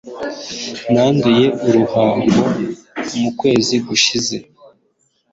Nanduye 0.91 1.45
uruhago 1.67 2.43
mu 3.19 3.29
kwezi 3.39 3.75
gushize. 3.87 4.35